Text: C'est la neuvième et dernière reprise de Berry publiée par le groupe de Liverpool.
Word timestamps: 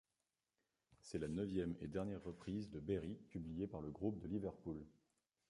C'est 0.99 1.19
la 1.19 1.27
neuvième 1.27 1.75
et 1.79 1.85
dernière 1.87 2.23
reprise 2.23 2.71
de 2.71 2.79
Berry 2.79 3.13
publiée 3.29 3.67
par 3.67 3.81
le 3.81 3.91
groupe 3.91 4.17
de 4.19 4.27
Liverpool. 4.27 4.83